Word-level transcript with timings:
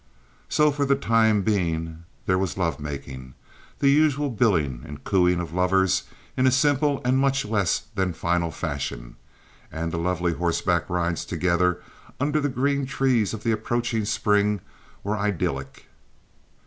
So, 0.49 0.71
for 0.71 0.83
the 0.83 0.95
time 0.95 1.43
being 1.43 2.05
there 2.25 2.39
was 2.39 2.57
love 2.57 2.79
making, 2.79 3.35
the 3.77 3.89
usual 3.89 4.31
billing 4.31 4.81
and 4.83 5.03
cooing 5.03 5.39
of 5.39 5.53
lovers 5.53 6.05
in 6.35 6.47
a 6.47 6.51
simple 6.51 7.01
and 7.05 7.19
much 7.19 7.45
less 7.45 7.83
than 7.93 8.13
final 8.13 8.49
fashion; 8.49 9.15
and 9.71 9.91
the 9.91 9.99
lovely 9.99 10.33
horseback 10.33 10.89
rides 10.89 11.23
together 11.23 11.83
under 12.19 12.41
the 12.41 12.49
green 12.49 12.87
trees 12.87 13.31
of 13.31 13.43
the 13.43 13.51
approaching 13.51 14.05
spring 14.05 14.61
were 15.03 15.15
idyllic. 15.15 15.85